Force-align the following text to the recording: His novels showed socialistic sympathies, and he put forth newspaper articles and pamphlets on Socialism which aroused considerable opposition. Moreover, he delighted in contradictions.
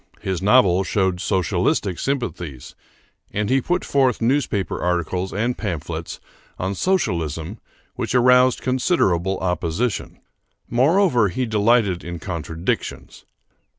His 0.19 0.41
novels 0.41 0.87
showed 0.87 1.21
socialistic 1.21 1.99
sympathies, 1.99 2.73
and 3.31 3.51
he 3.51 3.61
put 3.61 3.85
forth 3.85 4.19
newspaper 4.19 4.81
articles 4.81 5.31
and 5.31 5.55
pamphlets 5.55 6.19
on 6.57 6.73
Socialism 6.73 7.59
which 7.97 8.15
aroused 8.15 8.61
considerable 8.63 9.37
opposition. 9.41 10.17
Moreover, 10.67 11.29
he 11.29 11.45
delighted 11.45 12.03
in 12.03 12.17
contradictions. 12.17 13.25